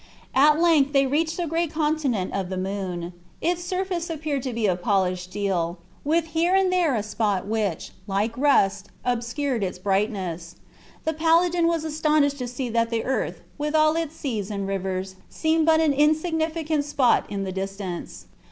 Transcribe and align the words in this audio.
At 0.33 0.59
length 0.59 0.93
they 0.93 1.05
reached 1.05 1.37
the 1.37 1.45
great 1.45 1.71
continent 1.71 2.33
of 2.33 2.49
the 2.49 2.57
Moon. 2.57 3.13
Its 3.39 3.63
surface 3.63 4.09
appeared 4.09 4.41
to 4.41 4.51
be 4.51 4.65
of 4.65 4.81
polished 4.81 5.25
steel, 5.25 5.77
with 6.03 6.29
here 6.29 6.55
and 6.55 6.73
there 6.73 6.95
a 6.95 7.03
spot 7.03 7.45
which, 7.45 7.91
like 8.07 8.35
rust, 8.35 8.89
obscured 9.05 9.63
its 9.63 9.77
brightness. 9.77 10.55
The 11.05 11.13
paladin 11.13 11.67
was 11.67 11.83
astonished 11.83 12.39
to 12.39 12.47
see 12.47 12.67
that 12.69 12.89
the 12.89 13.03
earth, 13.05 13.41
with 13.59 13.75
all 13.75 13.95
its 13.95 14.15
seas 14.15 14.49
and 14.49 14.67
rivers, 14.67 15.17
seemed 15.29 15.67
but 15.67 15.79
an 15.79 15.93
insignificant 15.93 16.83
spot 16.83 17.27
in 17.29 17.43
the 17.43 17.51
distance. 17.51 18.25